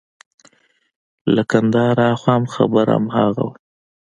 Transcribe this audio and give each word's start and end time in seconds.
له 1.33 1.43
کندهاره 1.51 2.05
هاخوا 2.11 2.33
هم 2.35 2.43
خبره 2.55 2.93
هماغه 2.99 3.43
وه. 3.47 3.55